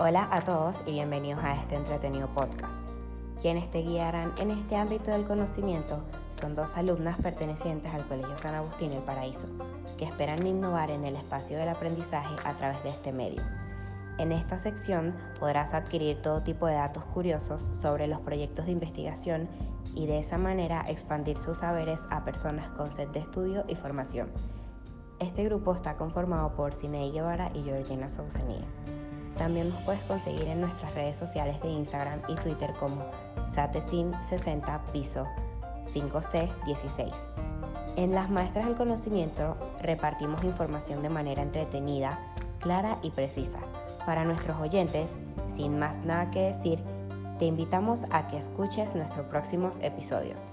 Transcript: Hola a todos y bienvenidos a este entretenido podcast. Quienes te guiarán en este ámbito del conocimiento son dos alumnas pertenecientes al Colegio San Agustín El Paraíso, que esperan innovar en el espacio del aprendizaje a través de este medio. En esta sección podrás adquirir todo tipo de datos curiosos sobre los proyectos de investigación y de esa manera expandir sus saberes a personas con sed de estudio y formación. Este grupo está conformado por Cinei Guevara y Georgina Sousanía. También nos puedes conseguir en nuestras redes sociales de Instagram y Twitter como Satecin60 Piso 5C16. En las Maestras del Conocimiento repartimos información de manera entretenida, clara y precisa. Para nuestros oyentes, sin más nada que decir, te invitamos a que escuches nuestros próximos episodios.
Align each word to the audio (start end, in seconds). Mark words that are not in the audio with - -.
Hola 0.00 0.28
a 0.30 0.40
todos 0.40 0.80
y 0.86 0.92
bienvenidos 0.92 1.42
a 1.42 1.56
este 1.56 1.74
entretenido 1.74 2.28
podcast. 2.28 2.86
Quienes 3.42 3.68
te 3.72 3.82
guiarán 3.82 4.32
en 4.38 4.52
este 4.52 4.76
ámbito 4.76 5.10
del 5.10 5.24
conocimiento 5.24 6.04
son 6.30 6.54
dos 6.54 6.76
alumnas 6.76 7.20
pertenecientes 7.20 7.92
al 7.92 8.06
Colegio 8.06 8.38
San 8.38 8.54
Agustín 8.54 8.92
El 8.92 9.02
Paraíso, 9.02 9.48
que 9.96 10.04
esperan 10.04 10.46
innovar 10.46 10.92
en 10.92 11.04
el 11.04 11.16
espacio 11.16 11.58
del 11.58 11.70
aprendizaje 11.70 12.32
a 12.44 12.54
través 12.54 12.80
de 12.84 12.90
este 12.90 13.12
medio. 13.12 13.42
En 14.18 14.30
esta 14.30 14.60
sección 14.60 15.16
podrás 15.40 15.74
adquirir 15.74 16.22
todo 16.22 16.44
tipo 16.44 16.68
de 16.68 16.74
datos 16.74 17.02
curiosos 17.06 17.68
sobre 17.72 18.06
los 18.06 18.20
proyectos 18.20 18.66
de 18.66 18.72
investigación 18.72 19.48
y 19.96 20.06
de 20.06 20.20
esa 20.20 20.38
manera 20.38 20.84
expandir 20.86 21.38
sus 21.38 21.58
saberes 21.58 22.06
a 22.10 22.24
personas 22.24 22.70
con 22.76 22.92
sed 22.92 23.08
de 23.08 23.18
estudio 23.18 23.64
y 23.66 23.74
formación. 23.74 24.28
Este 25.18 25.42
grupo 25.42 25.74
está 25.74 25.96
conformado 25.96 26.54
por 26.54 26.72
Cinei 26.72 27.10
Guevara 27.10 27.50
y 27.52 27.64
Georgina 27.64 28.08
Sousanía. 28.08 28.62
También 29.38 29.70
nos 29.70 29.80
puedes 29.82 30.02
conseguir 30.02 30.48
en 30.48 30.60
nuestras 30.60 30.92
redes 30.94 31.16
sociales 31.16 31.60
de 31.62 31.70
Instagram 31.70 32.20
y 32.28 32.34
Twitter 32.34 32.72
como 32.78 33.04
Satecin60 33.46 34.80
Piso 34.92 35.26
5C16. 35.86 37.12
En 37.96 38.14
las 38.14 38.28
Maestras 38.30 38.66
del 38.66 38.74
Conocimiento 38.74 39.56
repartimos 39.80 40.44
información 40.44 41.02
de 41.02 41.08
manera 41.08 41.42
entretenida, 41.42 42.18
clara 42.60 42.98
y 43.02 43.10
precisa. 43.10 43.58
Para 44.04 44.24
nuestros 44.24 44.60
oyentes, 44.60 45.16
sin 45.48 45.78
más 45.78 46.04
nada 46.04 46.30
que 46.30 46.40
decir, 46.40 46.82
te 47.38 47.46
invitamos 47.46 48.04
a 48.10 48.26
que 48.26 48.38
escuches 48.38 48.94
nuestros 48.94 49.26
próximos 49.26 49.78
episodios. 49.80 50.50